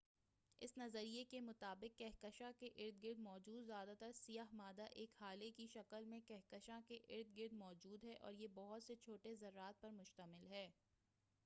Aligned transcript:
اس 0.61 0.71
نظریے 0.77 1.23
کے 1.31 1.39
مطابق 1.41 1.97
کہکشاں 1.99 2.51
کے 2.59 2.69
اردگرد 2.77 3.19
موجود 3.19 3.65
زیادہ 3.65 3.93
تر 3.99 4.11
سیاہ 4.15 4.55
مادہ 4.55 4.87
ایک 4.93 5.21
ہالے 5.21 5.51
کی 5.57 5.67
شکل 5.73 6.05
میں 6.05 6.19
کہکشاں 6.27 6.79
کے 6.87 6.99
اردگرد 7.09 7.53
موجود 7.59 8.03
ہے 8.03 8.15
اور 8.21 8.33
یہ 8.33 8.47
بہت 8.55 8.83
سے 8.83 8.95
چھوٹے 8.95 9.35
ذرات 9.41 9.81
پر 9.81 9.89
مشتمل 9.91 10.47
ہے 10.47 10.67